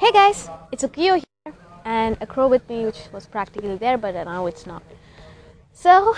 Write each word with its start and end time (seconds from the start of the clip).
Hey 0.00 0.12
guys, 0.12 0.48
it's 0.72 0.82
Ukio 0.82 1.22
here, 1.22 1.54
and 1.84 2.16
a 2.22 2.26
crow 2.26 2.48
with 2.48 2.66
me, 2.70 2.86
which 2.86 3.00
was 3.12 3.26
practically 3.26 3.76
there, 3.76 3.98
but 3.98 4.14
now 4.14 4.46
it's 4.46 4.64
not. 4.64 4.82
So, 5.74 6.16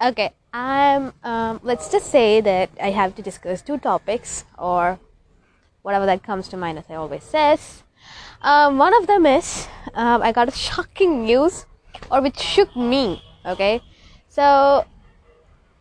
okay, 0.00 0.30
I'm. 0.50 1.12
Um, 1.22 1.60
let's 1.62 1.90
just 1.90 2.06
say 2.06 2.40
that 2.40 2.70
I 2.80 2.88
have 2.88 3.14
to 3.16 3.20
discuss 3.20 3.60
two 3.60 3.76
topics, 3.76 4.46
or 4.56 4.98
whatever 5.82 6.06
that 6.06 6.22
comes 6.22 6.48
to 6.48 6.56
mind, 6.56 6.78
as 6.78 6.86
I 6.88 6.94
always 6.94 7.22
says. 7.22 7.82
Um, 8.40 8.78
one 8.78 8.94
of 8.94 9.06
them 9.06 9.26
is 9.26 9.68
um, 9.92 10.22
I 10.22 10.32
got 10.32 10.48
a 10.48 10.56
shocking 10.56 11.26
news, 11.26 11.66
or 12.10 12.22
which 12.22 12.40
shook 12.40 12.74
me. 12.74 13.22
Okay, 13.44 13.82
so 14.30 14.86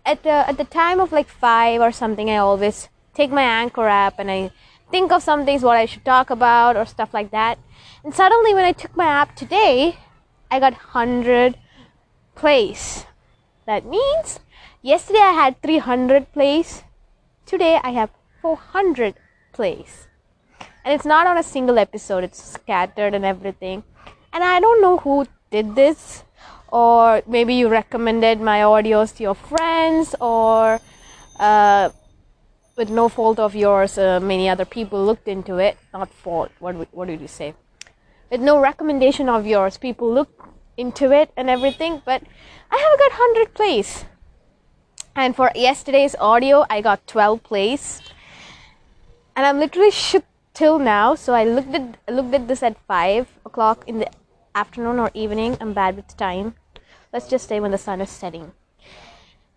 at 0.05 0.21
the 0.23 0.49
at 0.51 0.57
the 0.57 0.65
time 0.65 0.99
of 0.99 1.13
like 1.13 1.29
five 1.29 1.79
or 1.79 1.93
something, 1.93 2.29
I 2.29 2.43
always 2.43 2.89
take 3.13 3.31
my 3.31 3.43
anchor 3.43 3.87
app 3.87 4.19
and 4.19 4.29
I 4.29 4.51
think 4.91 5.11
of 5.11 5.23
some 5.23 5.45
things 5.45 5.63
what 5.63 5.77
I 5.77 5.85
should 5.85 6.05
talk 6.05 6.29
about 6.29 6.75
or 6.75 6.85
stuff 6.85 7.13
like 7.13 7.31
that. 7.31 7.57
And 8.03 8.13
suddenly, 8.13 8.53
when 8.53 8.65
I 8.65 8.71
took 8.73 8.95
my 8.95 9.05
app 9.05 9.35
today, 9.35 9.97
I 10.51 10.59
got 10.59 10.73
100 10.73 11.57
plays. 12.35 13.05
That 13.65 13.85
means 13.85 14.39
yesterday 14.81 15.19
I 15.19 15.31
had 15.31 15.61
300 15.61 16.33
plays, 16.33 16.83
today 17.45 17.79
I 17.83 17.91
have 17.91 18.09
400 18.41 19.15
plays. 19.53 20.07
And 20.83 20.93
it's 20.93 21.05
not 21.05 21.27
on 21.27 21.37
a 21.37 21.43
single 21.43 21.77
episode, 21.77 22.23
it's 22.23 22.43
scattered 22.43 23.13
and 23.13 23.23
everything. 23.23 23.83
And 24.33 24.43
I 24.43 24.59
don't 24.59 24.81
know 24.81 24.97
who 24.97 25.27
did 25.51 25.75
this, 25.75 26.23
or 26.71 27.21
maybe 27.27 27.53
you 27.53 27.67
recommended 27.69 28.41
my 28.41 28.59
audios 28.59 29.15
to 29.17 29.23
your 29.23 29.35
friends, 29.35 30.15
or 30.19 30.81
uh, 31.39 31.89
with 32.81 32.89
no 32.89 33.07
fault 33.09 33.37
of 33.37 33.53
yours, 33.53 33.95
uh, 33.99 34.19
many 34.19 34.49
other 34.49 34.65
people 34.65 35.05
looked 35.05 35.27
into 35.27 35.57
it. 35.59 35.77
Not 35.93 36.09
fault. 36.09 36.49
What 36.57 36.73
what 36.97 37.07
did 37.09 37.21
you 37.21 37.27
say? 37.27 37.53
With 38.31 38.41
no 38.41 38.55
recommendation 38.59 39.29
of 39.29 39.45
yours, 39.45 39.77
people 39.77 40.11
looked 40.11 40.41
into 40.77 41.11
it 41.11 41.29
and 41.37 41.47
everything. 41.55 42.01
But 42.03 42.23
I 42.71 42.81
have 42.81 42.97
got 43.03 43.11
hundred 43.19 43.53
plays, 43.53 44.05
and 45.15 45.35
for 45.35 45.51
yesterday's 45.53 46.17
audio, 46.31 46.65
I 46.75 46.81
got 46.81 47.05
twelve 47.05 47.43
plays, 47.43 48.01
and 49.35 49.45
I'm 49.45 49.59
literally 49.59 49.91
shook 49.91 50.25
till 50.57 50.79
now. 50.79 51.13
So 51.13 51.37
I 51.37 51.43
looked 51.45 51.75
at 51.75 52.01
looked 52.09 52.33
at 52.33 52.47
this 52.47 52.63
at 52.63 52.81
five 52.87 53.29
o'clock 53.45 53.85
in 53.85 53.99
the 53.99 54.09
afternoon 54.55 54.97
or 54.97 55.11
evening. 55.13 55.57
I'm 55.61 55.77
bad 55.77 56.01
with 56.01 56.17
time. 56.17 56.55
Let's 57.13 57.29
just 57.29 57.47
say 57.47 57.59
when 57.59 57.77
the 57.77 57.83
sun 57.89 58.01
is 58.01 58.09
setting. 58.09 58.53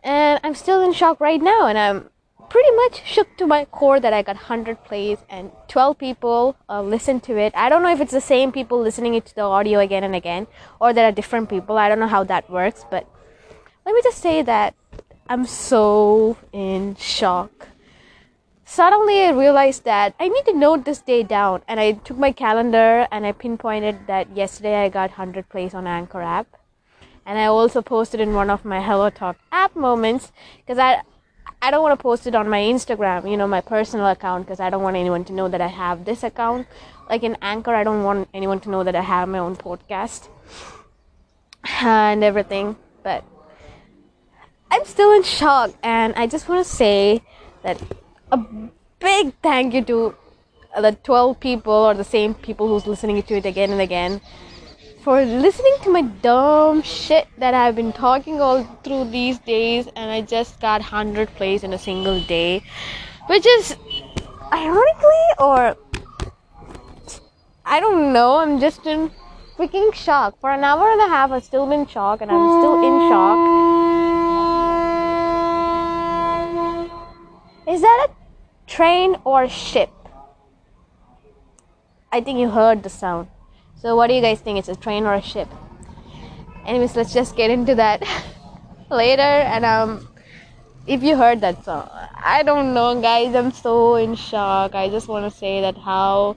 And 0.02 0.40
I'm 0.44 0.54
still 0.54 0.82
in 0.84 0.92
shock 0.92 1.24
right 1.24 1.40
now, 1.40 1.66
and 1.72 1.78
I'm 1.78 2.10
pretty 2.54 2.76
much 2.76 3.04
shook 3.04 3.36
to 3.36 3.48
my 3.48 3.64
core 3.64 3.98
that 3.98 4.12
I 4.12 4.22
got 4.22 4.36
100 4.36 4.84
plays 4.84 5.18
and 5.28 5.50
12 5.66 5.98
people 5.98 6.56
uh, 6.68 6.82
listened 6.82 7.24
to 7.24 7.36
it. 7.36 7.52
I 7.56 7.68
don't 7.68 7.82
know 7.82 7.90
if 7.90 8.00
it's 8.00 8.12
the 8.12 8.20
same 8.20 8.52
people 8.52 8.80
listening 8.80 9.20
to 9.20 9.34
the 9.34 9.42
audio 9.42 9.80
again 9.80 10.04
and 10.04 10.14
again 10.14 10.46
or 10.80 10.92
there 10.92 11.04
are 11.04 11.10
different 11.10 11.48
people. 11.48 11.76
I 11.78 11.88
don't 11.88 11.98
know 11.98 12.06
how 12.06 12.22
that 12.22 12.48
works, 12.48 12.84
but 12.88 13.08
let 13.84 13.92
me 13.92 14.00
just 14.04 14.18
say 14.18 14.40
that 14.42 14.76
I'm 15.28 15.46
so 15.46 16.36
in 16.52 16.94
shock. 16.94 17.70
Suddenly, 18.64 19.22
I 19.22 19.30
realized 19.30 19.82
that 19.84 20.14
I 20.20 20.28
need 20.28 20.44
to 20.46 20.56
note 20.56 20.84
this 20.84 21.00
day 21.00 21.24
down, 21.24 21.62
and 21.66 21.80
I 21.80 21.92
took 21.92 22.18
my 22.18 22.30
calendar 22.30 23.08
and 23.10 23.26
I 23.26 23.32
pinpointed 23.32 24.06
that 24.06 24.34
yesterday 24.36 24.76
I 24.84 24.88
got 24.88 25.10
100 25.10 25.48
plays 25.48 25.74
on 25.74 25.88
Anchor 25.88 26.22
app, 26.22 26.46
and 27.26 27.36
I 27.36 27.46
also 27.46 27.82
posted 27.82 28.20
in 28.20 28.32
one 28.32 28.48
of 28.48 28.64
my 28.64 28.80
Hello 28.80 29.10
Talk 29.10 29.36
app 29.50 29.74
moments 29.74 30.32
because 30.58 30.78
I 30.78 31.02
I 31.64 31.70
don't 31.70 31.82
want 31.82 31.98
to 31.98 32.02
post 32.02 32.26
it 32.26 32.34
on 32.34 32.46
my 32.50 32.60
Instagram, 32.60 33.30
you 33.30 33.38
know, 33.38 33.48
my 33.48 33.62
personal 33.62 34.06
account, 34.08 34.44
because 34.44 34.60
I 34.60 34.68
don't 34.68 34.82
want 34.82 34.96
anyone 34.96 35.24
to 35.24 35.32
know 35.32 35.48
that 35.48 35.62
I 35.62 35.68
have 35.68 36.04
this 36.04 36.22
account. 36.22 36.66
Like 37.08 37.22
in 37.22 37.38
Anchor, 37.40 37.74
I 37.74 37.84
don't 37.84 38.04
want 38.04 38.28
anyone 38.34 38.60
to 38.60 38.68
know 38.68 38.84
that 38.84 38.94
I 38.94 39.00
have 39.00 39.30
my 39.30 39.38
own 39.38 39.56
podcast 39.56 40.28
and 41.80 42.22
everything. 42.22 42.76
But 43.02 43.24
I'm 44.70 44.84
still 44.84 45.12
in 45.12 45.22
shock, 45.22 45.70
and 45.82 46.12
I 46.16 46.26
just 46.26 46.50
want 46.50 46.66
to 46.66 46.70
say 46.70 47.22
that 47.62 47.80
a 48.30 48.36
big 48.98 49.32
thank 49.42 49.72
you 49.72 49.82
to 49.84 50.14
the 50.78 50.92
12 51.02 51.40
people 51.40 51.72
or 51.72 51.94
the 51.94 52.04
same 52.04 52.34
people 52.34 52.68
who's 52.68 52.86
listening 52.86 53.22
to 53.22 53.36
it 53.36 53.46
again 53.46 53.70
and 53.70 53.80
again 53.80 54.20
for 55.04 55.22
listening 55.22 55.76
to 55.82 55.90
my 55.90 56.00
dumb 56.00 56.80
shit 56.80 57.28
that 57.36 57.52
I've 57.52 57.76
been 57.76 57.92
talking 57.92 58.40
all 58.40 58.64
through 58.82 59.10
these 59.10 59.38
days, 59.38 59.86
and 59.94 60.10
I 60.10 60.22
just 60.22 60.58
got 60.62 60.80
100 60.80 61.28
plays 61.36 61.62
in 61.62 61.74
a 61.74 61.78
single 61.78 62.22
day, 62.22 62.62
which 63.26 63.44
is 63.46 63.76
ironically, 64.50 65.26
or 65.38 65.76
I 67.66 67.80
don't 67.80 68.14
know, 68.14 68.38
I'm 68.38 68.58
just 68.60 68.86
in 68.86 69.10
freaking 69.58 69.92
shock. 69.92 70.40
For 70.40 70.50
an 70.50 70.64
hour 70.64 70.90
and 70.90 71.02
a 71.02 71.08
half, 71.08 71.30
I've 71.32 71.44
still 71.44 71.66
been 71.66 71.80
in 71.80 71.86
shock, 71.86 72.22
and 72.22 72.30
I'm 72.30 72.60
still 72.62 72.76
in 72.82 73.10
shock. 73.10 73.38
Is 77.68 77.82
that 77.82 78.06
a 78.08 78.10
train 78.66 79.16
or 79.24 79.42
a 79.42 79.50
ship? 79.50 79.90
I 82.10 82.22
think 82.22 82.38
you 82.38 82.48
heard 82.48 82.82
the 82.82 82.88
sound. 82.88 83.28
So, 83.76 83.96
what 83.96 84.08
do 84.08 84.14
you 84.14 84.22
guys 84.22 84.40
think? 84.40 84.58
It's 84.58 84.68
a 84.68 84.76
train 84.76 85.04
or 85.04 85.14
a 85.14 85.22
ship? 85.22 85.48
Anyways, 86.66 86.96
let's 86.96 87.12
just 87.12 87.36
get 87.36 87.50
into 87.50 87.74
that 87.74 88.02
later. 88.90 89.22
And 89.22 89.64
um, 89.64 90.08
if 90.86 91.02
you 91.02 91.16
heard 91.16 91.40
that 91.42 91.64
song, 91.64 91.88
I 91.92 92.42
don't 92.42 92.72
know, 92.74 93.00
guys. 93.00 93.34
I'm 93.34 93.52
so 93.52 93.96
in 93.96 94.14
shock. 94.14 94.74
I 94.74 94.88
just 94.88 95.08
want 95.08 95.30
to 95.30 95.38
say 95.38 95.60
that 95.60 95.76
how 95.76 96.36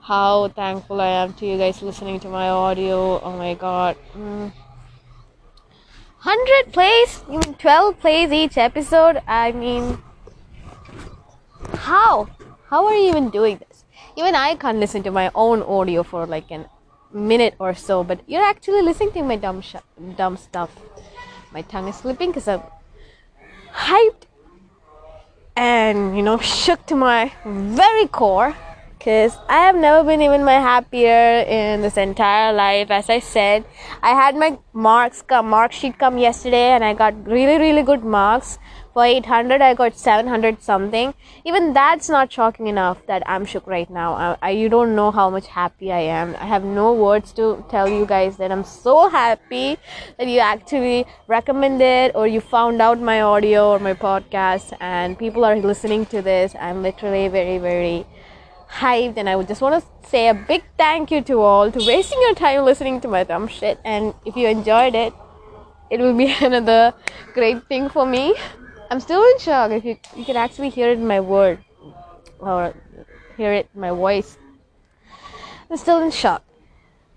how 0.00 0.48
thankful 0.48 1.00
I 1.00 1.08
am 1.22 1.34
to 1.34 1.46
you 1.46 1.58
guys 1.58 1.82
listening 1.82 2.20
to 2.20 2.28
my 2.28 2.48
audio. 2.48 3.20
Oh 3.20 3.36
my 3.36 3.54
god. 3.54 3.96
Mm. 4.16 4.52
100 6.22 6.72
plays, 6.74 7.24
even 7.30 7.54
12 7.54 8.00
plays 8.00 8.30
each 8.30 8.58
episode. 8.58 9.22
I 9.26 9.52
mean, 9.52 10.02
how? 11.74 12.28
How 12.68 12.86
are 12.86 12.94
you 12.94 13.08
even 13.08 13.30
doing 13.30 13.58
this? 13.58 13.69
Even 14.16 14.34
I 14.34 14.54
can't 14.56 14.78
listen 14.78 15.02
to 15.04 15.10
my 15.10 15.30
own 15.34 15.62
audio 15.62 16.02
for 16.02 16.26
like 16.26 16.50
a 16.50 16.68
minute 17.12 17.54
or 17.58 17.74
so, 17.74 18.04
but 18.04 18.20
you're 18.26 18.44
actually 18.44 18.82
listening 18.82 19.12
to 19.12 19.22
my 19.22 19.36
dumb 19.36 19.60
sh- 19.60 19.76
dumb 20.16 20.36
stuff. 20.36 20.70
My 21.52 21.62
tongue 21.62 21.88
is 21.88 21.96
slipping 21.96 22.30
because 22.30 22.48
I'm 22.48 22.62
hyped 23.72 24.26
and 25.56 26.16
you 26.16 26.22
know 26.22 26.38
shook 26.38 26.86
to 26.86 26.94
my 26.94 27.32
very 27.44 28.06
core 28.06 28.54
because 28.98 29.36
I 29.48 29.60
have 29.66 29.76
never 29.76 30.04
been 30.04 30.20
even 30.20 30.44
my 30.44 30.60
happier 30.60 31.40
in 31.40 31.80
this 31.80 31.96
entire 31.96 32.52
life. 32.52 32.90
As 32.90 33.08
I 33.08 33.18
said, 33.18 33.64
I 34.02 34.10
had 34.10 34.36
my 34.36 34.58
marks 34.74 35.22
come, 35.22 35.48
mark 35.48 35.72
sheet 35.72 35.98
come 35.98 36.18
yesterday, 36.18 36.70
and 36.72 36.84
I 36.84 36.94
got 36.94 37.26
really 37.26 37.58
really 37.58 37.82
good 37.82 38.04
marks 38.04 38.58
for 38.92 39.04
800 39.04 39.62
i 39.62 39.74
got 39.74 39.96
700 39.96 40.62
something. 40.62 41.14
Even 41.44 41.72
that's 41.72 42.08
not 42.08 42.32
shocking 42.32 42.66
enough 42.66 43.04
that 43.06 43.22
i'm 43.26 43.44
shook 43.44 43.66
right 43.66 43.90
now. 43.90 44.12
I, 44.14 44.36
I, 44.42 44.50
you 44.50 44.68
don't 44.68 44.94
know 44.96 45.10
how 45.10 45.30
much 45.30 45.46
happy 45.46 45.92
i 45.92 46.00
am. 46.00 46.36
I 46.40 46.46
have 46.46 46.64
no 46.64 46.92
words 46.92 47.32
to 47.34 47.64
tell 47.70 47.88
you 47.88 48.06
guys 48.06 48.36
that 48.38 48.50
i'm 48.52 48.64
so 48.64 49.08
happy 49.08 49.78
that 50.18 50.26
you 50.26 50.40
actually 50.40 51.06
recommended 51.28 52.12
or 52.14 52.26
you 52.26 52.40
found 52.40 52.82
out 52.82 53.00
my 53.00 53.20
audio 53.20 53.70
or 53.70 53.78
my 53.78 53.94
podcast 53.94 54.76
and 54.80 55.18
people 55.18 55.44
are 55.44 55.56
listening 55.56 56.06
to 56.06 56.22
this. 56.22 56.54
I'm 56.60 56.82
literally 56.82 57.28
very 57.28 57.58
very 57.58 58.06
hyped 58.68 59.16
and 59.16 59.28
i 59.28 59.34
would 59.34 59.48
just 59.48 59.60
want 59.60 59.82
to 59.82 60.08
say 60.08 60.28
a 60.28 60.34
big 60.34 60.62
thank 60.78 61.10
you 61.10 61.20
to 61.20 61.40
all 61.40 61.72
to 61.72 61.84
wasting 61.84 62.20
your 62.22 62.34
time 62.34 62.64
listening 62.64 63.00
to 63.00 63.08
my 63.08 63.24
dumb 63.24 63.48
shit. 63.48 63.78
And 63.84 64.14
if 64.24 64.36
you 64.36 64.48
enjoyed 64.48 64.94
it 64.94 65.12
it 65.90 66.00
will 66.00 66.16
be 66.16 66.32
another 66.40 66.94
great 67.34 67.66
thing 67.68 67.88
for 67.88 68.06
me 68.06 68.34
I'm 68.90 68.98
still 68.98 69.22
in 69.22 69.38
shock. 69.38 69.70
If 69.70 69.84
you 69.84 69.96
you 70.16 70.24
can 70.24 70.36
actually 70.36 70.70
hear 70.70 70.90
it 70.90 70.98
in 70.98 71.06
my 71.06 71.20
word 71.20 71.62
or 72.40 72.74
hear 73.36 73.52
it 73.52 73.68
in 73.72 73.80
my 73.80 73.90
voice, 73.90 74.36
I'm 75.70 75.76
still 75.76 76.02
in 76.02 76.10
shock. 76.10 76.42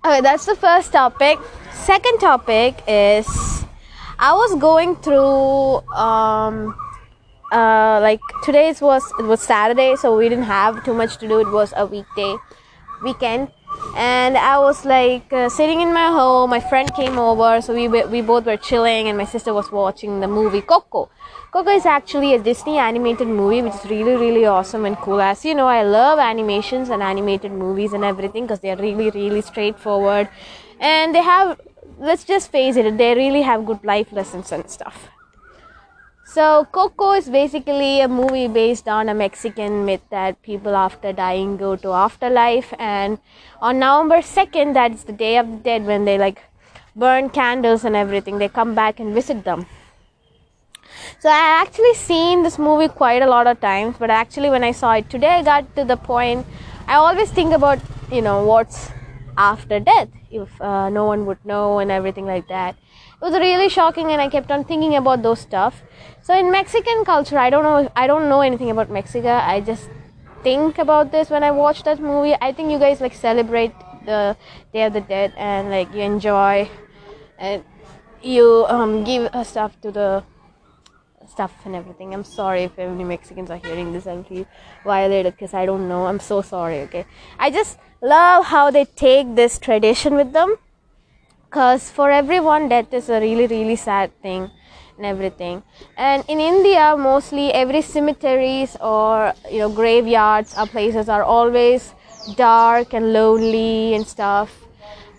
Okay, 0.06 0.22
that's 0.22 0.46
the 0.46 0.56
first 0.56 0.92
topic. 0.92 1.40
Second 1.72 2.20
topic 2.20 2.84
is 2.88 3.28
I 4.20 4.34
was 4.34 4.54
going 4.60 4.96
through 4.98 5.82
um 5.98 6.78
uh 7.52 8.00
like 8.02 8.22
today's 8.44 8.80
was 8.80 9.04
it 9.18 9.26
was 9.26 9.42
Saturday, 9.42 9.96
so 9.96 10.16
we 10.16 10.30
didn't 10.30 10.46
have 10.46 10.84
too 10.86 10.94
much 10.94 11.18
to 11.18 11.28
do. 11.28 11.40
It 11.40 11.50
was 11.50 11.74
a 11.76 11.88
weekday 11.88 12.38
weekend 13.02 13.50
and 13.96 14.38
I 14.38 14.60
was 14.60 14.86
like 14.86 15.32
uh, 15.34 15.50
sitting 15.50 15.82
in 15.82 15.94
my 15.94 16.08
home. 16.08 16.50
My 16.50 16.60
friend 16.60 16.94
came 16.94 17.18
over, 17.18 17.62
so 17.62 17.74
we 17.74 17.88
we 17.88 18.22
both 18.22 18.46
were 18.46 18.58
chilling, 18.58 19.08
and 19.08 19.18
my 19.18 19.26
sister 19.26 19.54
was 19.54 19.72
watching 19.72 20.20
the 20.20 20.28
movie 20.28 20.62
Coco. 20.62 21.10
Coco 21.54 21.70
is 21.70 21.86
actually 21.86 22.34
a 22.34 22.40
Disney 22.40 22.80
animated 22.80 23.28
movie, 23.28 23.62
which 23.62 23.76
is 23.76 23.86
really 23.86 24.16
really 24.16 24.44
awesome 24.44 24.86
and 24.86 24.98
cool. 24.98 25.22
As 25.22 25.46
you 25.46 25.54
know, 25.54 25.68
I 25.68 25.84
love 25.84 26.18
animations 26.18 26.90
and 26.90 27.04
animated 27.04 27.52
movies 27.52 27.94
and 27.94 28.04
everything 28.04 28.46
because 28.46 28.62
they 28.62 28.72
are 28.72 28.78
really 28.78 29.12
really 29.12 29.42
straightforward, 29.42 30.30
and 30.80 31.14
they 31.14 31.22
have 31.22 31.62
let's 32.00 32.24
just 32.24 32.52
face 32.52 32.76
it, 32.76 32.98
they 32.98 33.14
really 33.14 33.44
have 33.44 33.68
good 33.68 33.84
life 33.84 34.12
lessons 34.12 34.52
and 34.52 34.68
stuff. 34.68 35.10
So, 36.26 36.66
Coco 36.72 37.12
is 37.12 37.30
basically 37.30 38.02
a 38.02 38.08
movie 38.08 38.48
based 38.48 38.88
on 38.88 39.08
a 39.08 39.14
Mexican 39.14 39.86
myth 39.86 40.02
that 40.10 40.42
people 40.42 40.76
after 40.76 41.14
dying 41.14 41.58
go 41.58 41.76
to 41.76 41.92
afterlife. 41.92 42.74
And 42.80 43.20
on 43.62 43.78
November 43.78 44.24
2nd, 44.24 44.74
that's 44.74 45.04
the 45.04 45.14
Day 45.14 45.38
of 45.38 45.52
the 45.52 45.58
Dead, 45.58 45.86
when 45.86 46.06
they 46.06 46.18
like 46.18 46.42
burn 46.96 47.30
candles 47.30 47.86
and 47.86 47.96
everything, 47.96 48.40
they 48.40 48.50
come 48.50 48.74
back 48.74 49.00
and 49.00 49.14
visit 49.14 49.44
them. 49.44 49.68
So, 51.20 51.30
I 51.30 51.62
actually 51.62 51.94
seen 51.94 52.44
this 52.44 52.58
movie 52.60 52.88
quite 52.88 53.22
a 53.22 53.28
lot 53.28 53.48
of 53.48 53.60
times, 53.60 53.96
but 54.00 54.10
actually, 54.10 54.50
when 54.50 54.64
I 54.64 54.72
saw 54.72 54.94
it 54.94 55.10
today, 55.10 55.30
I 55.40 55.44
got 55.44 55.76
to 55.76 55.86
the 55.86 55.98
point 55.98 56.46
I 56.88 56.96
always 56.96 57.30
think 57.32 57.54
about, 57.54 57.80
you 58.12 58.22
know, 58.22 58.44
what's 58.44 58.92
after 59.38 59.80
death 59.80 60.10
if 60.30 60.62
uh, 60.62 60.90
no 60.90 61.06
one 61.06 61.26
would 61.26 61.44
know 61.46 61.80
and 61.80 61.92
everything 61.92 62.26
like 62.26 62.48
that. 62.48 62.76
It 62.76 63.22
was 63.22 63.34
really 63.34 63.70
shocking 63.70 64.12
and 64.12 64.22
i 64.22 64.28
kept 64.30 64.52
on 64.52 64.64
thinking 64.64 64.96
about 64.96 65.24
those 65.24 65.40
stuff. 65.40 65.82
So 66.22 66.38
in 66.38 66.52
mexican 66.52 67.04
culture 67.06 67.38
i 67.38 67.50
don't 67.50 67.64
know 67.64 67.92
i 67.96 68.06
don't 68.08 68.30
know 68.30 68.42
anything 68.42 68.70
about 68.70 68.90
mexico. 68.90 69.30
I 69.30 69.62
just 69.62 69.90
think 70.44 70.78
about 70.78 71.12
this 71.12 71.30
when 71.30 71.44
i 71.44 71.52
watch 71.52 71.84
that 71.84 72.00
movie. 72.00 72.36
I 72.42 72.52
think 72.52 72.72
you 72.72 72.80
guys 72.80 73.02
like 73.02 73.14
celebrate 73.14 73.74
the 74.06 74.36
day 74.74 74.84
of 74.84 74.94
the 74.94 75.02
dead 75.02 75.34
and 75.38 75.70
like 75.70 75.94
you 75.94 76.02
enjoy 76.02 76.70
and 77.38 77.64
you 78.22 78.66
um, 78.70 79.04
give 79.04 79.30
stuff 79.46 79.80
to 79.82 79.92
the 79.92 80.24
stuff 81.34 81.54
and 81.66 81.76
everything. 81.82 82.14
I'm 82.14 82.24
sorry 82.24 82.64
if 82.64 82.80
any 82.80 83.04
Mexicans 83.04 83.50
are 83.56 83.62
hearing 83.68 83.94
this 83.94 84.06
and 84.06 84.28
feel 84.28 84.46
violated 84.84 85.34
because 85.34 85.54
I 85.62 85.66
don't 85.66 85.88
know. 85.94 86.02
I'm 86.10 86.20
so 86.32 86.42
sorry, 86.42 86.82
okay? 86.88 87.06
I 87.40 87.52
just 87.60 87.80
love 88.02 88.46
how 88.46 88.66
they 88.72 88.86
take 88.86 89.36
this 89.36 89.58
tradition 89.60 90.16
with 90.22 90.34
them 90.34 90.58
because 91.54 91.90
for 91.92 92.10
everyone, 92.10 92.70
death 92.70 92.94
is 92.94 93.10
a 93.10 93.20
really, 93.20 93.48
really 93.48 93.76
sad 93.76 94.12
thing 94.22 94.50
and 94.98 95.06
everything. 95.06 95.62
And 95.98 96.24
in 96.28 96.40
India, 96.40 96.96
mostly 96.98 97.52
every 97.54 97.82
cemeteries 97.82 98.76
or 98.82 99.34
you 99.52 99.60
know 99.60 99.70
graveyards 99.70 100.56
or 100.58 100.66
places 100.66 101.10
are 101.10 101.24
always 101.24 101.94
dark 102.36 102.94
and 102.94 103.14
lonely 103.14 103.94
and 103.94 104.08
stuff. 104.08 104.52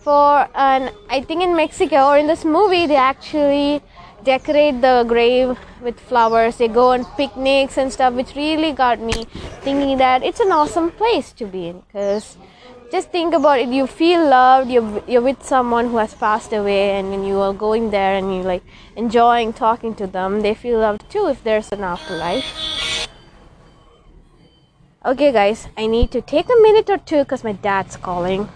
For 0.02 0.48
and 0.54 0.92
I 1.08 1.20
think 1.22 1.42
in 1.42 1.56
Mexico 1.56 2.08
or 2.08 2.18
in 2.18 2.26
this 2.26 2.44
movie, 2.44 2.86
they 2.86 2.96
actually 2.96 3.82
decorate 4.24 4.80
the 4.80 5.04
grave 5.06 5.58
with 5.82 6.00
flowers. 6.00 6.56
They 6.56 6.68
go 6.68 6.92
on 6.92 7.04
picnics 7.16 7.78
and 7.78 7.92
stuff, 7.92 8.14
which 8.14 8.34
really 8.34 8.72
got 8.72 9.00
me 9.00 9.24
thinking 9.60 9.98
that 9.98 10.22
it's 10.22 10.40
an 10.40 10.52
awesome 10.52 10.90
place 10.90 11.32
to 11.34 11.46
be 11.46 11.68
in. 11.68 11.80
Because 11.80 12.36
just 12.90 13.10
think 13.10 13.34
about 13.34 13.58
it, 13.58 13.68
you 13.68 13.86
feel 13.86 14.28
loved. 14.28 14.70
You're 14.70 15.02
you're 15.06 15.22
with 15.22 15.42
someone 15.42 15.90
who 15.90 15.98
has 15.98 16.14
passed 16.14 16.52
away, 16.52 16.92
and 16.98 17.10
when 17.10 17.24
you 17.24 17.40
are 17.40 17.52
going 17.52 17.90
there 17.90 18.14
and 18.16 18.34
you 18.34 18.42
like 18.42 18.62
enjoying 18.96 19.52
talking 19.52 19.94
to 19.96 20.06
them, 20.06 20.42
they 20.42 20.54
feel 20.54 20.78
loved 20.78 21.08
too. 21.10 21.26
If 21.28 21.42
there's 21.44 21.72
an 21.72 21.82
afterlife. 21.82 23.08
Okay, 25.06 25.32
guys, 25.32 25.66
I 25.76 25.86
need 25.86 26.10
to 26.12 26.22
take 26.22 26.46
a 26.46 26.60
minute 26.62 26.88
or 26.88 26.96
two 26.96 27.24
because 27.24 27.44
my 27.44 27.52
dad's 27.52 27.96
calling. 27.96 28.48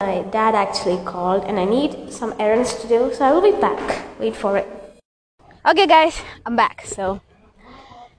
My 0.00 0.22
dad 0.32 0.54
actually 0.54 0.96
called 1.04 1.44
and 1.44 1.60
I 1.60 1.66
need 1.66 2.10
some 2.10 2.32
errands 2.40 2.72
to 2.80 2.88
do, 2.88 3.12
so 3.12 3.22
I 3.22 3.32
will 3.32 3.44
be 3.44 3.52
back. 3.60 4.08
Wait 4.18 4.34
for 4.34 4.56
it. 4.56 4.66
Okay, 5.68 5.86
guys, 5.86 6.22
I'm 6.46 6.56
back. 6.56 6.86
So, 6.86 7.20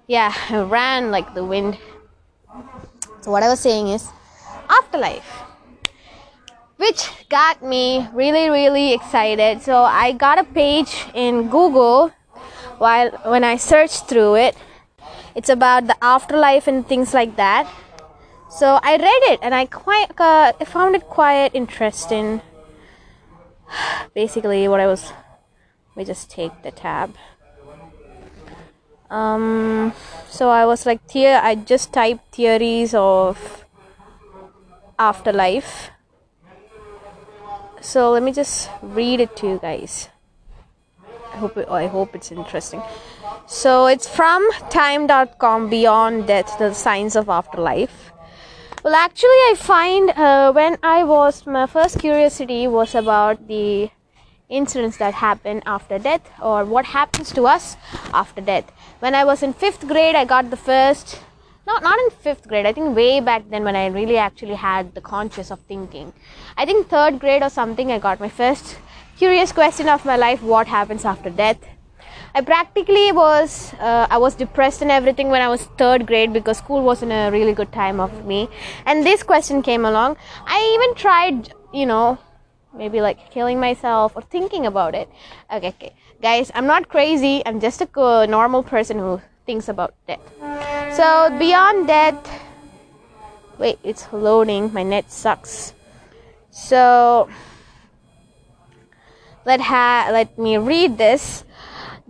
yeah, 0.06 0.31
I 0.50 0.62
ran 0.62 1.10
like 1.10 1.33
the 1.33 1.44
wind. 1.44 1.80
So, 3.22 3.31
what 3.31 3.42
I 3.42 3.50
was 3.50 3.60
saying 3.60 3.88
is 3.88 4.07
afterlife, 4.69 5.25
which 6.78 7.10
got 7.30 7.63
me 7.63 8.06
really, 8.13 8.51
really 8.51 8.94
excited. 8.94 9.63
So, 9.63 9.81
I 9.81 10.12
got 10.12 10.38
a 10.38 10.44
page 10.44 11.07
in 11.16 11.50
Google 11.50 12.12
while 12.77 13.10
when 13.25 13.44
I 13.44 13.57
searched 13.57 14.06
through 14.06 14.36
it. 14.36 14.56
It's 15.34 15.50
about 15.50 15.88
the 15.88 15.98
afterlife 16.04 16.68
and 16.68 16.86
things 16.86 17.16
like 17.16 17.38
that 17.38 17.66
so 18.51 18.80
I 18.83 18.98
read 18.98 19.33
it 19.33 19.39
and 19.42 19.56
I 19.56 19.65
quite 19.65 20.12
found 20.68 20.95
it 20.95 21.07
quite 21.07 21.56
interesting. 21.56 22.42
Basically, 24.13 24.68
what 24.68 24.80
I 24.81 24.88
was. 24.88 25.13
Me 25.95 26.03
just 26.03 26.30
take 26.30 26.51
the 26.62 26.71
tab. 26.71 27.15
Um, 29.09 29.94
so 30.30 30.50
I 30.50 30.65
was 30.65 30.86
like, 30.86 31.09
here 31.09 31.39
I 31.42 31.56
just 31.56 31.92
typed 31.94 32.36
theories 32.36 32.94
of 32.94 33.65
afterlife. 35.00 35.89
So 37.81 38.12
let 38.12 38.24
me 38.24 38.31
just 38.31 38.69
read 38.81 39.19
it 39.19 39.36
to 39.38 39.48
you 39.48 39.59
guys. 39.62 40.09
I 41.33 41.38
hope 41.38 41.57
it, 41.57 41.68
I 41.69 41.88
hope 41.88 42.15
it's 42.15 42.31
interesting. 42.31 42.81
So 43.48 43.88
it's 43.88 44.07
from 44.07 44.48
time.com 44.69 45.69
beyond 45.69 46.27
death 46.27 46.57
the 46.59 46.74
science 46.74 47.15
of 47.15 47.30
afterlife 47.30 48.11
well, 48.83 48.95
actually, 48.95 49.30
I 49.30 49.56
find 49.57 50.10
uh, 50.12 50.51
when 50.51 50.78
I 50.81 51.04
was 51.04 51.45
my 51.45 51.68
first 51.68 52.00
curiosity 52.00 52.68
was 52.68 52.95
about 52.95 53.48
the 53.48 53.92
incidents 54.50 54.98
that 54.98 55.13
happen 55.13 55.62
after 55.66 56.00
death 56.00 56.30
or 56.42 56.66
what 56.66 56.86
happens 56.86 57.31
to 57.33 57.45
us 57.45 57.78
after 58.13 58.42
death. 58.42 58.72
When 59.00 59.16
I 59.16 59.24
was 59.24 59.44
in 59.44 59.54
fifth 59.54 59.88
grade, 59.88 60.16
I 60.16 60.25
got 60.25 60.50
the 60.50 60.57
first. 60.57 61.19
Not 61.68 61.83
not 61.83 62.00
in 62.00 62.10
fifth 62.10 62.48
grade. 62.48 62.66
I 62.66 62.74
think 62.74 62.95
way 62.95 63.19
back 63.19 63.44
then 63.50 63.63
when 63.63 63.75
I 63.75 63.86
really 63.88 64.18
actually 64.18 64.56
had 64.56 64.95
the 64.95 65.01
conscious 65.01 65.51
of 65.51 65.60
thinking. 65.62 66.12
I 66.57 66.66
think 66.66 66.88
third 66.88 67.19
grade 67.19 67.44
or 67.44 67.50
something. 67.50 67.92
I 67.92 68.00
got 68.00 68.19
my 68.19 68.30
first 68.30 68.77
curious 69.18 69.51
question 69.51 69.89
of 69.89 70.04
my 70.06 70.16
life: 70.16 70.42
What 70.42 70.68
happens 70.68 71.06
after 71.06 71.30
death? 71.30 71.60
I 72.33 72.42
practically 72.42 73.12
was 73.12 73.74
uh, 73.74 74.07
I 74.10 74.18
was 74.18 74.36
depressed 74.36 74.81
and 74.81 74.92
everything 74.92 75.30
when 75.30 75.42
I 75.42 75.50
was 75.50 75.63
third 75.78 76.07
grade 76.07 76.31
because 76.31 76.57
school 76.57 76.81
wasn't 76.81 77.12
a 77.12 77.30
really 77.30 77.54
good 77.54 77.72
time 77.72 78.00
of 78.00 78.25
me. 78.25 78.50
And 78.86 79.06
this 79.06 79.22
question 79.24 79.62
came 79.62 79.83
along. 79.86 80.18
I 80.45 80.60
even 80.75 80.95
tried, 80.95 81.54
you 81.74 81.86
know, 81.86 82.18
maybe 82.74 83.01
like 83.01 83.31
killing 83.31 83.60
myself 83.60 84.13
or 84.16 84.22
thinking 84.22 84.66
about 84.66 84.95
it. 84.95 85.10
Okay, 85.51 85.69
okay, 85.69 85.94
guys, 86.22 86.51
I'm 86.56 86.66
not 86.66 86.88
crazy. 86.88 87.42
I'm 87.45 87.60
just 87.60 87.81
a 87.81 88.28
normal 88.28 88.63
person 88.63 88.98
who 88.98 89.22
thinks 89.45 89.68
about 89.68 89.94
death. 90.07 90.22
So 90.95 91.36
beyond 91.38 91.88
death, 91.88 92.16
wait, 93.57 93.80
it's 93.84 94.07
loading. 94.13 94.72
My 94.72 94.84
net 94.84 95.12
sucks. 95.12 95.74
So 96.50 97.30
let 99.45 99.60
ha 99.60 100.10
let 100.12 100.38
me 100.38 100.57
read 100.57 100.98
this 100.98 101.44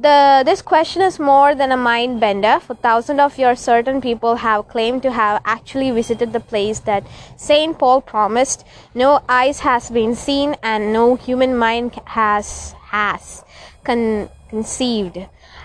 the 0.01 0.41
this 0.45 0.61
question 0.61 1.01
is 1.01 1.19
more 1.19 1.53
than 1.53 1.71
a 1.71 1.77
mind 1.77 2.19
bender 2.19 2.59
for 2.59 2.73
thousands 2.75 3.19
of 3.19 3.37
years 3.37 3.59
certain 3.59 4.01
people 4.01 4.37
have 4.37 4.67
claimed 4.67 5.03
to 5.03 5.11
have 5.11 5.41
actually 5.45 5.91
visited 5.91 6.33
the 6.33 6.39
place 6.39 6.79
that 6.79 7.05
saint 7.37 7.77
paul 7.77 8.01
promised 8.01 8.65
no 8.95 9.21
eyes 9.29 9.59
has 9.59 9.91
been 9.91 10.15
seen 10.15 10.55
and 10.63 10.91
no 10.91 11.15
human 11.15 11.55
mind 11.55 11.99
has 12.05 12.73
has 12.93 13.43
con- 13.83 14.29
conceived 14.49 15.17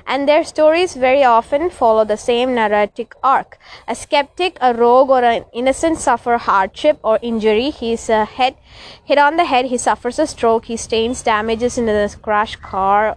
and 0.07 0.29
their 0.29 0.45
stories 0.45 0.95
very 0.95 1.25
often 1.25 1.69
follow 1.69 2.05
the 2.05 2.17
same 2.17 2.55
narrative 2.55 3.09
arc. 3.25 3.59
A 3.89 3.95
skeptic, 3.97 4.57
a 4.61 4.73
rogue, 4.73 5.11
or 5.11 5.25
an 5.25 5.45
innocent 5.53 5.99
suffer 5.99 6.39
hardship 6.39 7.01
or 7.03 7.19
injury. 7.23 7.71
He's 7.71 8.07
hit 8.07 9.19
on 9.19 9.37
the 9.37 9.45
head. 9.45 9.65
He 9.65 9.77
suffers 9.77 10.21
a 10.21 10.29
stroke. 10.29 10.67
He 10.67 10.77
stains 10.77 11.23
damages 11.23 11.77
in 11.77 11.89
a 11.89 12.09
crash 12.23 12.55
car 12.55 13.17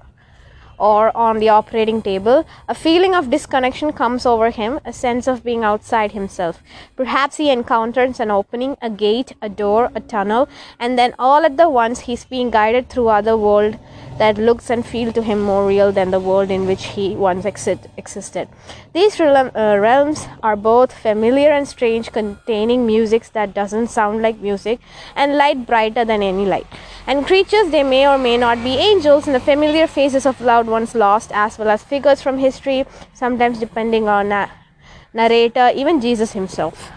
or 0.79 1.15
on 1.15 1.39
the 1.39 1.49
operating 1.49 2.01
table, 2.01 2.45
a 2.67 2.73
feeling 2.73 3.13
of 3.13 3.29
disconnection 3.29 3.91
comes 3.91 4.25
over 4.25 4.49
him, 4.49 4.79
a 4.85 4.93
sense 4.93 5.27
of 5.27 5.43
being 5.43 5.63
outside 5.63 6.13
himself. 6.13 6.63
Perhaps 6.95 7.37
he 7.37 7.49
encounters 7.49 8.19
an 8.19 8.31
opening, 8.31 8.77
a 8.81 8.89
gate, 8.89 9.33
a 9.41 9.49
door, 9.49 9.91
a 9.93 9.99
tunnel, 9.99 10.47
and 10.79 10.97
then 10.97 11.13
all 11.19 11.45
at 11.45 11.57
the 11.57 11.69
once 11.69 12.01
he's 12.01 12.25
being 12.25 12.49
guided 12.49 12.89
through 12.89 13.09
other 13.09 13.37
world 13.37 13.77
that 14.19 14.37
looks 14.37 14.69
and 14.69 14.85
feel 14.85 15.11
to 15.13 15.23
him 15.23 15.41
more 15.41 15.65
real 15.65 15.91
than 15.91 16.11
the 16.11 16.19
world 16.19 16.51
in 16.51 16.67
which 16.67 16.85
he 16.87 17.15
once 17.15 17.45
existed. 17.45 18.49
These 18.93 19.19
uh, 19.19 19.77
realms 19.79 20.27
are 20.43 20.57
both 20.57 20.91
familiar 20.93 21.49
and 21.51 21.65
strange, 21.67 22.11
containing 22.11 22.85
music 22.85 23.31
that 23.31 23.53
doesn't 23.53 23.87
sound 23.87 24.21
like 24.21 24.39
music 24.39 24.79
and 25.15 25.37
light 25.37 25.65
brighter 25.65 26.03
than 26.03 26.21
any 26.21 26.45
light. 26.45 26.67
And 27.07 27.25
creatures, 27.25 27.71
they 27.71 27.83
may 27.83 28.05
or 28.07 28.17
may 28.17 28.37
not 28.37 28.61
be 28.61 28.75
angels, 28.75 29.25
and 29.25 29.33
the 29.33 29.39
familiar 29.39 29.87
faces 29.87 30.25
of 30.25 30.41
loved 30.41 30.69
ones 30.69 30.93
lost, 30.93 31.31
as 31.33 31.57
well 31.57 31.69
as 31.69 31.81
figures 31.81 32.21
from 32.21 32.37
history, 32.37 32.85
sometimes 33.13 33.57
depending 33.57 34.09
on 34.09 34.33
a 34.33 34.51
narrator, 35.13 35.71
even 35.73 36.01
Jesus 36.01 36.33
himself. 36.33 36.91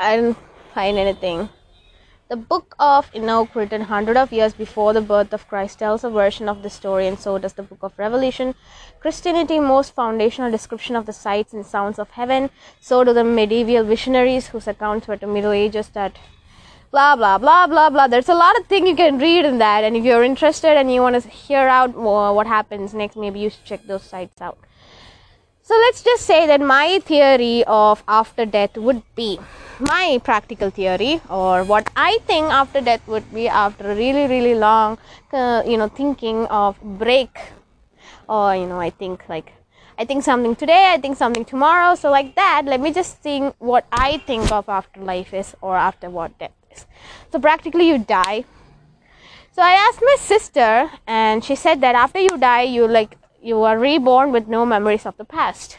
I 0.00 0.16
didn't 0.16 0.38
find 0.74 0.98
anything. 0.98 1.50
The 2.26 2.36
Book 2.36 2.74
of 2.78 3.10
Enoch, 3.14 3.54
written 3.54 3.82
hundred 3.82 4.16
of 4.16 4.32
years 4.32 4.54
before 4.54 4.94
the 4.94 5.02
birth 5.02 5.34
of 5.34 5.46
Christ, 5.46 5.80
tells 5.80 6.04
a 6.04 6.08
version 6.08 6.48
of 6.48 6.62
the 6.62 6.70
story, 6.70 7.06
and 7.06 7.18
so 7.18 7.36
does 7.36 7.52
the 7.52 7.62
Book 7.62 7.82
of 7.82 7.98
Revelation. 7.98 8.54
Christianity 8.98 9.60
most 9.60 9.94
foundational 9.94 10.50
description 10.50 10.96
of 10.96 11.04
the 11.04 11.12
sights 11.12 11.52
and 11.52 11.66
sounds 11.66 11.98
of 11.98 12.12
heaven. 12.12 12.48
So 12.80 13.04
do 13.04 13.12
the 13.12 13.24
medieval 13.24 13.84
visionaries, 13.84 14.46
whose 14.46 14.66
accounts 14.66 15.06
were 15.06 15.18
to 15.18 15.26
Middle 15.26 15.52
Ages 15.52 15.90
that 15.90 16.16
blah 16.90 17.14
blah 17.14 17.36
blah 17.36 17.66
blah 17.66 17.90
blah 17.90 18.06
there's 18.06 18.28
a 18.28 18.34
lot 18.34 18.58
of 18.58 18.66
thing 18.68 18.86
you 18.86 18.94
can 18.94 19.18
read 19.18 19.44
in 19.44 19.58
that 19.58 19.82
and 19.82 19.96
if 19.96 20.04
you're 20.04 20.22
interested 20.22 20.76
and 20.76 20.94
you 20.94 21.02
want 21.02 21.20
to 21.20 21.28
hear 21.28 21.66
out 21.66 21.96
more 21.96 22.32
what 22.32 22.46
happens 22.46 22.94
next 22.94 23.16
maybe 23.16 23.40
you 23.40 23.50
should 23.50 23.64
check 23.64 23.84
those 23.88 24.04
sites 24.04 24.40
out 24.40 24.56
so 25.66 25.74
let's 25.80 26.02
just 26.02 26.26
say 26.26 26.46
that 26.46 26.60
my 26.60 26.98
theory 27.04 27.64
of 27.66 28.04
after 28.06 28.44
death 28.44 28.76
would 28.76 29.02
be 29.16 29.38
my 29.80 30.20
practical 30.22 30.68
theory 30.68 31.22
or 31.30 31.64
what 31.64 31.88
I 31.96 32.18
think 32.26 32.52
after 32.52 32.82
death 32.82 33.06
would 33.08 33.32
be 33.32 33.48
after 33.48 33.92
a 33.92 33.94
really 33.96 34.26
really 34.26 34.54
long 34.54 34.98
uh, 35.32 35.62
you 35.66 35.78
know 35.78 35.88
thinking 35.88 36.44
of 36.46 36.78
break 36.82 37.38
or 38.28 38.54
you 38.54 38.66
know 38.66 38.78
I 38.78 38.90
think 38.90 39.26
like 39.26 39.54
I 39.98 40.04
think 40.04 40.22
something 40.22 40.54
today 40.54 40.92
I 40.92 40.98
think 40.98 41.16
something 41.16 41.46
tomorrow 41.46 41.94
so 41.94 42.10
like 42.10 42.34
that. 42.34 42.62
Let 42.66 42.80
me 42.82 42.92
just 42.92 43.18
think 43.18 43.54
what 43.58 43.86
I 43.90 44.18
think 44.18 44.52
of 44.52 44.68
after 44.68 45.00
life 45.00 45.32
is 45.32 45.56
or 45.62 45.78
after 45.78 46.10
what 46.10 46.38
death 46.38 46.52
is. 46.70 46.84
So 47.32 47.38
practically 47.40 47.88
you 47.88 47.98
die. 47.98 48.44
So 49.52 49.62
I 49.62 49.72
asked 49.72 50.02
my 50.02 50.16
sister 50.18 50.90
and 51.06 51.42
she 51.42 51.54
said 51.54 51.80
that 51.80 51.94
after 51.94 52.20
you 52.20 52.36
die 52.36 52.62
you 52.62 52.86
like 52.86 53.16
you 53.44 53.62
are 53.62 53.78
reborn 53.78 54.32
with 54.32 54.48
no 54.48 54.64
memories 54.64 55.04
of 55.04 55.16
the 55.18 55.24
past 55.24 55.78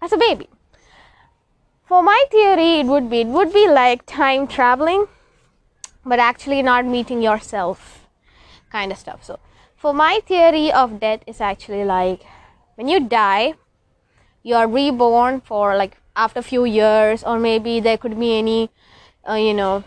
as 0.00 0.12
a 0.12 0.16
baby. 0.16 0.48
For 1.84 2.02
my 2.02 2.24
theory, 2.30 2.80
it 2.80 2.86
would 2.86 3.10
be 3.10 3.20
it 3.20 3.26
would 3.26 3.52
be 3.52 3.68
like 3.68 4.06
time 4.06 4.46
traveling, 4.46 5.06
but 6.04 6.18
actually 6.18 6.62
not 6.62 6.86
meeting 6.86 7.20
yourself, 7.20 8.06
kind 8.72 8.90
of 8.90 8.98
stuff. 8.98 9.22
So, 9.22 9.38
for 9.76 9.92
my 9.92 10.20
theory 10.26 10.72
of 10.72 10.98
death 10.98 11.20
is 11.26 11.42
actually 11.42 11.84
like 11.84 12.24
when 12.76 12.88
you 12.88 13.00
die, 13.00 13.54
you 14.42 14.54
are 14.54 14.66
reborn 14.66 15.42
for 15.42 15.76
like 15.76 15.98
after 16.16 16.40
a 16.40 16.42
few 16.42 16.64
years, 16.64 17.22
or 17.22 17.38
maybe 17.38 17.80
there 17.80 17.98
could 17.98 18.18
be 18.18 18.38
any, 18.38 18.70
uh, 19.28 19.34
you 19.34 19.52
know, 19.52 19.84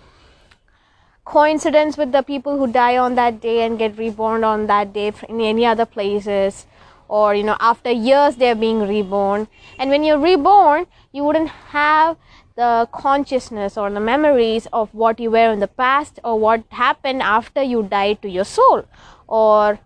coincidence 1.26 1.98
with 1.98 2.12
the 2.12 2.22
people 2.22 2.58
who 2.60 2.72
die 2.72 2.96
on 2.96 3.16
that 3.16 3.42
day 3.42 3.66
and 3.66 3.80
get 3.80 3.98
reborn 3.98 4.44
on 4.44 4.68
that 4.68 4.94
day 4.94 5.12
in 5.28 5.42
any 5.42 5.66
other 5.66 5.86
places 5.86 6.68
or 7.08 7.36
you 7.36 7.44
know 7.44 7.58
after 7.60 7.92
years 7.92 8.36
they're 8.36 8.56
being 8.56 8.88
reborn. 8.88 9.48
And 9.78 9.90
when 9.90 10.04
you're 10.04 10.20
reborn 10.20 10.88
you 11.12 11.24
wouldn't 11.24 11.50
have 11.50 12.18
the 12.56 12.90
consciousness 12.92 13.78
or 13.78 13.90
the 13.92 14.00
memories 14.00 14.68
of 14.74 14.94
what 14.94 15.20
you 15.20 15.32
were 15.32 15.52
in 15.52 15.60
the 15.60 15.68
past 15.68 16.20
or 16.24 16.40
what 16.40 16.64
happened 16.70 17.22
after 17.22 17.62
you 17.62 17.84
died 17.84 18.22
to 18.24 18.30
your 18.30 18.46
soul 18.46 18.84
or 19.28 19.80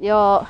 your 0.00 0.48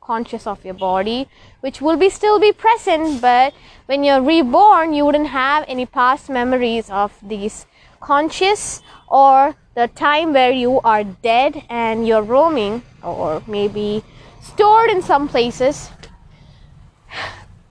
conscious 0.00 0.46
of 0.46 0.64
your 0.64 0.74
body 0.74 1.28
which 1.60 1.80
will 1.80 1.96
be 1.96 2.08
still 2.08 2.38
be 2.38 2.52
present 2.52 3.20
but 3.20 3.52
when 3.86 4.04
you're 4.04 4.22
reborn 4.22 4.94
you 4.94 5.04
wouldn't 5.04 5.26
have 5.26 5.64
any 5.66 5.84
past 5.84 6.30
memories 6.30 6.88
of 6.88 7.18
these 7.20 7.66
conscious 8.00 8.82
or 9.08 9.56
the 9.74 9.88
time 9.88 10.32
where 10.32 10.52
you 10.52 10.80
are 10.80 11.02
dead 11.02 11.64
and 11.68 12.06
you're 12.06 12.22
roaming 12.22 12.82
or 13.02 13.42
maybe 13.48 14.04
stored 14.52 14.90
in 14.90 15.02
some 15.02 15.28
places. 15.28 15.90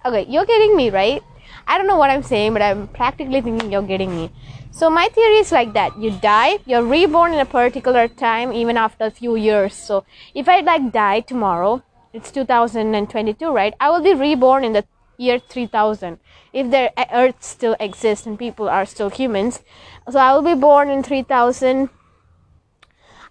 Okay, 0.05 0.27
you're 0.29 0.45
getting 0.45 0.75
me, 0.75 0.91
right? 0.91 1.23
I 1.65 1.79
don't 1.79 1.87
know 1.87 1.97
what 1.97 2.11
I'm 2.11 2.21
saying, 2.21 2.53
but 2.53 2.61
I'm 2.61 2.87
practically 2.89 3.41
thinking 3.41 3.71
you're 3.71 3.81
getting 3.81 4.15
me. 4.15 4.29
So 4.69 4.87
my 4.87 5.07
theory 5.07 5.37
is 5.37 5.51
like 5.51 5.73
that. 5.73 5.97
You 5.97 6.11
die, 6.11 6.59
you're 6.67 6.83
reborn 6.83 7.33
in 7.33 7.39
a 7.39 7.45
particular 7.45 8.07
time 8.07 8.53
even 8.53 8.77
after 8.77 9.05
a 9.05 9.09
few 9.09 9.35
years. 9.35 9.73
So 9.73 10.05
if 10.35 10.47
I 10.47 10.59
like 10.59 10.91
die 10.91 11.21
tomorrow, 11.21 11.81
it's 12.13 12.29
2022, 12.29 13.49
right? 13.51 13.73
I 13.79 13.89
will 13.89 14.01
be 14.01 14.13
reborn 14.13 14.63
in 14.63 14.73
the 14.73 14.85
year 15.17 15.39
3000 15.39 16.19
if 16.53 16.69
the 16.69 16.91
earth 17.11 17.41
still 17.41 17.75
exists 17.79 18.27
and 18.27 18.37
people 18.37 18.69
are 18.69 18.85
still 18.85 19.09
humans. 19.09 19.63
So 20.09 20.19
I 20.19 20.35
will 20.35 20.43
be 20.43 20.59
born 20.59 20.89
in 20.89 21.01
3000 21.01 21.89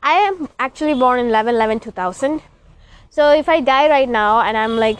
I 0.02 0.12
am 0.12 0.48
actually 0.58 0.94
born 0.94 1.20
in 1.20 1.28
11 1.28 1.54
11 1.54 1.80
2000 1.80 2.42
so 3.16 3.30
if 3.30 3.48
i 3.48 3.60
die 3.60 3.88
right 3.88 4.08
now 4.08 4.40
and 4.40 4.56
i'm 4.56 4.76
like 4.76 4.98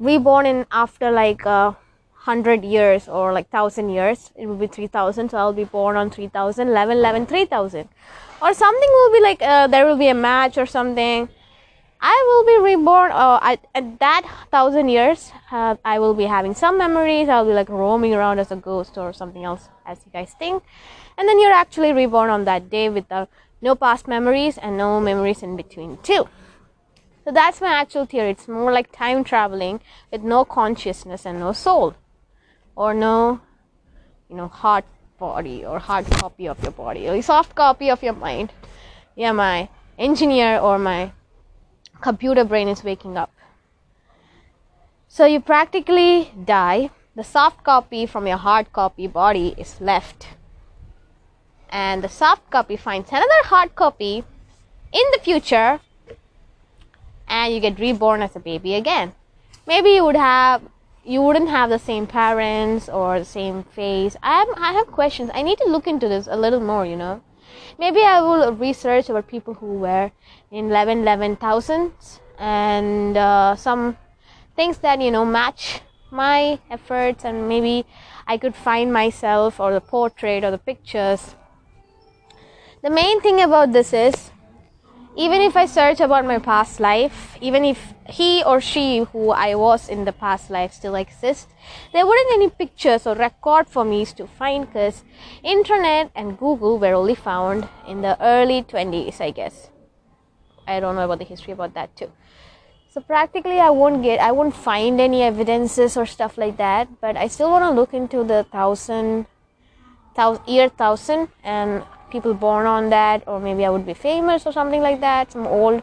reborn 0.00 0.44
in 0.44 0.66
after 0.72 1.10
like 1.12 1.44
a 1.44 1.58
uh, 1.58 1.74
hundred 2.28 2.64
years 2.64 3.06
or 3.08 3.32
like 3.32 3.48
thousand 3.50 3.90
years 3.90 4.30
it 4.36 4.46
will 4.46 4.56
be 4.56 4.66
3000 4.66 5.30
so 5.30 5.38
i'll 5.38 5.52
be 5.52 5.64
born 5.64 5.96
on 5.96 6.10
3000 6.10 6.68
11 6.68 6.98
11 6.98 7.26
3000 7.26 7.88
or 8.42 8.52
something 8.52 8.90
will 8.98 9.12
be 9.12 9.20
like 9.20 9.40
uh, 9.42 9.68
there 9.68 9.86
will 9.86 9.96
be 9.96 10.08
a 10.08 10.14
match 10.14 10.58
or 10.58 10.66
something. 10.66 11.28
I 12.04 12.16
will 12.28 12.44
be 12.44 12.74
reborn 12.74 13.12
uh, 13.12 13.38
I, 13.40 13.58
at 13.76 14.00
that 14.00 14.28
thousand 14.50 14.88
years 14.88 15.30
uh, 15.52 15.76
i 15.84 16.00
will 16.00 16.14
be 16.14 16.24
having 16.24 16.54
some 16.54 16.76
memories. 16.76 17.28
I'll 17.28 17.46
be 17.46 17.52
like 17.52 17.68
roaming 17.68 18.14
around 18.14 18.40
as 18.40 18.50
a 18.50 18.56
ghost 18.56 18.98
or 18.98 19.12
something 19.12 19.44
else 19.44 19.68
as 19.86 19.98
you 20.04 20.10
guys 20.12 20.34
think. 20.36 20.64
And 21.16 21.28
then 21.28 21.40
you're 21.40 21.52
actually 21.52 21.92
reborn 21.92 22.30
on 22.30 22.44
that 22.46 22.68
day 22.68 22.88
with 22.88 23.10
uh, 23.12 23.26
no 23.60 23.76
past 23.76 24.08
memories 24.08 24.58
and 24.58 24.76
no 24.76 25.00
memories 25.00 25.44
in 25.44 25.54
between 25.54 25.98
too 26.02 26.26
so 27.24 27.32
that's 27.32 27.60
my 27.60 27.72
actual 27.72 28.04
theory. 28.04 28.30
It's 28.30 28.48
more 28.48 28.72
like 28.72 28.90
time 28.92 29.24
traveling 29.24 29.80
with 30.10 30.22
no 30.22 30.44
consciousness 30.44 31.24
and 31.24 31.38
no 31.38 31.52
soul, 31.52 31.94
or 32.74 32.94
no, 32.94 33.40
you 34.28 34.36
know, 34.36 34.48
hard 34.48 34.84
body 35.18 35.64
or 35.64 35.78
hard 35.78 36.06
copy 36.06 36.48
of 36.48 36.62
your 36.62 36.72
body, 36.72 37.08
or 37.08 37.20
soft 37.22 37.54
copy 37.54 37.90
of 37.90 38.02
your 38.02 38.14
mind. 38.14 38.52
Yeah, 39.14 39.32
my 39.32 39.68
engineer 39.98 40.58
or 40.58 40.78
my 40.78 41.12
computer 42.00 42.44
brain 42.44 42.68
is 42.68 42.82
waking 42.82 43.16
up. 43.16 43.30
So 45.08 45.26
you 45.26 45.40
practically 45.40 46.32
die. 46.44 46.90
The 47.14 47.22
soft 47.22 47.62
copy 47.62 48.06
from 48.06 48.26
your 48.26 48.38
hard 48.38 48.72
copy 48.72 49.06
body 49.06 49.54
is 49.58 49.80
left. 49.80 50.28
And 51.68 52.02
the 52.02 52.08
soft 52.08 52.50
copy 52.50 52.76
finds 52.76 53.10
another 53.10 53.42
hard 53.44 53.74
copy 53.74 54.24
in 54.92 55.06
the 55.12 55.20
future 55.22 55.80
and 57.32 57.52
you 57.52 57.60
get 57.60 57.80
reborn 57.80 58.22
as 58.22 58.36
a 58.36 58.40
baby 58.40 58.74
again. 58.74 59.14
Maybe 59.66 59.90
you 59.90 60.04
would 60.04 60.16
have 60.16 60.62
you 61.04 61.20
wouldn't 61.20 61.48
have 61.48 61.70
the 61.70 61.78
same 61.78 62.06
parents 62.06 62.88
or 62.88 63.18
the 63.18 63.24
same 63.24 63.64
face. 63.64 64.16
I 64.22 64.38
have, 64.38 64.48
I 64.56 64.72
have 64.72 64.86
questions. 64.86 65.30
I 65.34 65.42
need 65.42 65.58
to 65.58 65.68
look 65.68 65.88
into 65.88 66.06
this 66.08 66.28
a 66.30 66.36
little 66.36 66.60
more, 66.60 66.86
you 66.86 66.94
know. 66.94 67.22
Maybe 67.76 68.02
I 68.02 68.20
will 68.20 68.52
research 68.52 69.08
about 69.08 69.26
people 69.26 69.54
who 69.54 69.78
were 69.78 70.12
in 70.52 70.66
11 70.66 71.00
11 71.00 71.36
thousands 71.36 72.20
and 72.38 73.16
uh, 73.16 73.56
some 73.56 73.96
things 74.54 74.78
that, 74.78 75.00
you 75.00 75.10
know, 75.10 75.24
match 75.24 75.80
my 76.12 76.60
efforts 76.70 77.24
and 77.24 77.48
maybe 77.48 77.84
I 78.28 78.36
could 78.36 78.54
find 78.54 78.92
myself 78.92 79.58
or 79.58 79.72
the 79.72 79.80
portrait 79.80 80.44
or 80.44 80.52
the 80.52 80.58
pictures. 80.58 81.34
The 82.82 82.90
main 82.90 83.20
thing 83.20 83.40
about 83.40 83.72
this 83.72 83.92
is 83.92 84.30
even 85.16 85.42
if 85.42 85.56
I 85.56 85.66
search 85.66 86.00
about 86.00 86.24
my 86.24 86.38
past 86.38 86.80
life, 86.80 87.36
even 87.40 87.64
if 87.64 87.92
he 88.08 88.42
or 88.44 88.60
she 88.60 89.00
who 89.12 89.30
I 89.30 89.54
was 89.54 89.88
in 89.88 90.04
the 90.04 90.12
past 90.12 90.50
life 90.50 90.72
still 90.72 90.94
exists, 90.94 91.52
there 91.92 92.06
wouldn't 92.06 92.32
any 92.32 92.48
pictures 92.48 93.06
or 93.06 93.14
record 93.14 93.68
for 93.68 93.84
me 93.84 94.06
to 94.06 94.26
find 94.26 94.66
because 94.66 95.04
internet 95.42 96.10
and 96.14 96.38
Google 96.38 96.78
were 96.78 96.94
only 96.94 97.14
found 97.14 97.68
in 97.86 98.00
the 98.00 98.16
early 98.24 98.62
20s, 98.62 99.20
I 99.20 99.30
guess. 99.30 99.68
I 100.66 100.80
don't 100.80 100.94
know 100.94 101.04
about 101.04 101.18
the 101.18 101.24
history 101.24 101.52
about 101.52 101.74
that 101.74 101.94
too. 101.94 102.10
So 102.88 103.00
practically, 103.00 103.58
I 103.58 103.70
won't 103.70 104.02
get, 104.02 104.20
I 104.20 104.32
won't 104.32 104.54
find 104.54 105.00
any 105.00 105.22
evidences 105.22 105.96
or 105.96 106.06
stuff 106.06 106.36
like 106.36 106.56
that. 106.58 107.00
But 107.00 107.16
I 107.16 107.26
still 107.28 107.50
want 107.50 107.64
to 107.64 107.70
look 107.70 107.94
into 107.94 108.22
the 108.22 108.44
thousand, 108.44 109.26
thousand 110.14 110.46
year 110.46 110.68
thousand 110.68 111.28
and 111.42 111.84
people 112.12 112.34
born 112.34 112.66
on 112.66 112.90
that 112.90 113.22
or 113.26 113.40
maybe 113.40 113.64
i 113.64 113.70
would 113.70 113.86
be 113.86 113.94
famous 113.94 114.46
or 114.46 114.52
something 114.52 114.82
like 114.82 115.00
that 115.00 115.32
some 115.32 115.46
old 115.46 115.82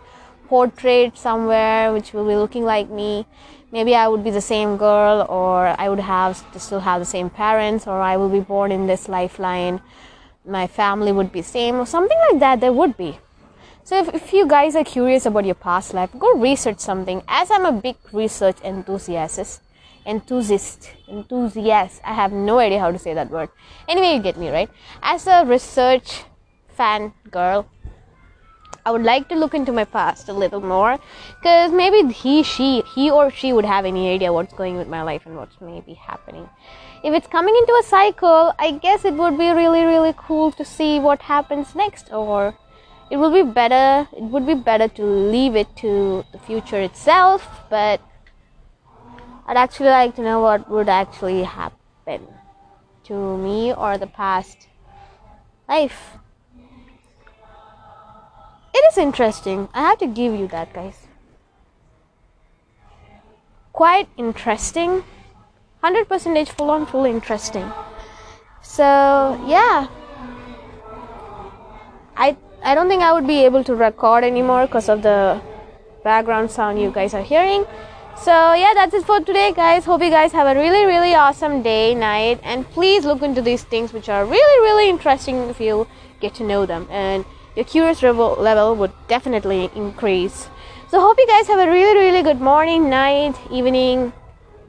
portrait 0.49 1.17
somewhere 1.17 1.93
which 1.93 2.11
will 2.11 2.25
be 2.25 2.35
looking 2.35 2.65
like 2.65 2.89
me. 2.89 3.25
Maybe 3.71 3.95
i 3.95 4.07
would 4.07 4.23
be 4.23 4.31
the 4.31 4.41
same 4.41 4.77
girl 4.77 5.25
or 5.29 5.75
i 5.83 5.87
would 5.87 5.99
have 5.99 6.43
still 6.57 6.79
have 6.79 6.99
the 6.99 7.11
same 7.15 7.29
parents 7.29 7.85
or 7.85 8.01
i 8.01 8.17
will 8.17 8.29
be 8.29 8.39
born 8.39 8.71
in 8.71 8.87
this 8.87 9.07
lifeline. 9.07 9.79
My 10.45 10.65
family 10.65 11.11
would 11.11 11.31
be 11.31 11.43
same 11.43 11.75
or 11.75 11.85
something 11.85 12.17
like 12.29 12.39
that 12.39 12.61
there 12.61 12.73
would 12.73 12.97
be. 12.97 13.19
So 13.83 13.99
if, 13.99 14.13
if 14.13 14.33
you 14.33 14.47
guys 14.47 14.75
are 14.75 14.83
curious 14.83 15.25
about 15.25 15.45
your 15.45 15.55
past 15.69 15.93
life 15.93 16.09
go 16.17 16.33
research 16.33 16.79
something. 16.79 17.21
As 17.27 17.51
i'm 17.51 17.65
a 17.65 17.71
big 17.71 17.97
research 18.11 18.57
enthusiast 18.63 19.61
enthusiast. 20.09 20.91
Enthusiast. 21.07 22.01
I 22.03 22.13
have 22.13 22.31
no 22.31 22.59
idea 22.59 22.79
how 22.79 22.91
to 22.91 22.99
say 22.99 23.13
that 23.13 23.29
word. 23.29 23.49
Anyway 23.87 24.13
you 24.15 24.21
get 24.21 24.37
me 24.37 24.49
right? 24.49 24.69
As 25.01 25.27
a 25.27 25.45
research 25.45 26.23
fan 26.79 27.13
girl 27.29 27.67
i 28.85 28.91
would 28.91 29.03
like 29.03 29.27
to 29.29 29.35
look 29.35 29.53
into 29.53 29.71
my 29.79 29.83
past 29.95 30.29
a 30.29 30.33
little 30.41 30.61
more 30.61 30.97
because 31.39 31.73
maybe 31.79 32.01
he 32.19 32.41
she 32.51 32.81
he 32.95 33.09
or 33.11 33.29
she 33.39 33.51
would 33.53 33.65
have 33.65 33.85
any 33.89 34.03
idea 34.11 34.31
what's 34.31 34.53
going 34.53 34.77
with 34.77 34.87
my 34.87 35.01
life 35.01 35.25
and 35.25 35.35
what's 35.35 35.59
maybe 35.61 35.93
happening. 35.93 36.47
If 37.03 37.13
it's 37.13 37.27
coming 37.27 37.55
into 37.55 37.73
a 37.79 37.83
cycle 37.83 38.53
i 38.59 38.71
guess 38.85 39.05
it 39.05 39.13
would 39.13 39.37
be 39.37 39.49
really 39.59 39.83
really 39.83 40.13
cool 40.17 40.51
to 40.53 40.65
see 40.65 40.99
what 40.99 41.21
happens 41.33 41.75
next 41.75 42.11
or 42.11 42.55
it 43.11 43.17
will 43.17 43.31
be 43.31 43.43
better 43.59 44.07
it 44.17 44.23
would 44.23 44.47
be 44.47 44.55
better 44.71 44.87
to 44.99 45.05
leave 45.35 45.55
it 45.55 45.75
to 45.83 46.25
the 46.33 46.39
future 46.39 46.81
itself 46.89 47.47
but 47.69 48.01
I'd 49.49 49.57
actually 49.57 49.89
like 49.89 50.15
to 50.17 50.21
know 50.21 50.41
what 50.41 50.69
would 50.69 50.87
actually 50.87 51.41
happen 51.41 52.27
to 53.05 53.35
me 53.35 53.73
or 53.73 53.97
the 53.97 54.05
past 54.05 54.67
life. 55.67 56.19
It 58.75 58.83
is 58.91 58.99
interesting. 58.99 59.67
I 59.73 59.81
have 59.89 59.97
to 59.97 60.05
give 60.05 60.35
you 60.35 60.47
that, 60.49 60.71
guys. 60.71 61.07
Quite 63.73 64.07
interesting. 64.17 65.03
100% 65.83 66.49
full 66.49 66.69
on 66.69 66.85
full 66.85 67.05
interesting. 67.05 67.71
So, 68.61 68.85
yeah. 69.47 69.87
I 72.15 72.37
I 72.63 72.75
don't 72.75 72.87
think 72.87 73.01
I 73.01 73.13
would 73.13 73.25
be 73.25 73.45
able 73.45 73.63
to 73.63 73.73
record 73.73 74.23
anymore 74.23 74.67
because 74.67 74.89
of 74.89 75.01
the 75.01 75.41
background 76.03 76.51
sound 76.51 76.79
you 76.79 76.91
guys 76.91 77.15
are 77.15 77.23
hearing. 77.23 77.65
So, 78.21 78.53
yeah, 78.53 78.73
that's 78.73 78.93
it 78.93 79.05
for 79.05 79.21
today, 79.21 79.53
guys. 79.53 79.85
Hope 79.85 80.03
you 80.03 80.09
guys 80.09 80.33
have 80.33 80.45
a 80.45 80.59
really, 80.59 80.85
really 80.85 81.15
awesome 81.15 81.63
day, 81.63 81.95
night, 81.95 82.41
and 82.43 82.67
please 82.71 83.05
look 83.05 83.21
into 83.21 83.41
these 83.41 83.63
things 83.63 83.93
which 83.93 84.09
are 84.09 84.25
really, 84.25 84.61
really 84.61 84.89
interesting 84.89 85.37
if 85.49 85.61
you 85.61 85.87
get 86.19 86.35
to 86.35 86.43
know 86.43 86.65
them. 86.65 86.85
And 86.91 87.23
your 87.55 87.63
curious 87.63 88.03
level 88.03 88.75
would 88.75 88.91
definitely 89.07 89.71
increase. 89.73 90.49
So, 90.89 90.99
hope 90.99 91.17
you 91.17 91.27
guys 91.27 91.47
have 91.47 91.59
a 91.59 91.71
really, 91.71 91.97
really 91.97 92.21
good 92.21 92.41
morning, 92.41 92.89
night, 92.89 93.35
evening, 93.49 94.11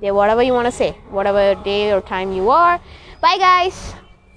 yeah, 0.00 0.12
whatever 0.12 0.44
you 0.44 0.52
want 0.52 0.66
to 0.66 0.72
say, 0.72 0.92
whatever 1.10 1.60
day 1.64 1.92
or 1.92 2.00
time 2.00 2.32
you 2.32 2.50
are. 2.50 2.80
Bye, 3.20 3.36
guys. 3.38 3.99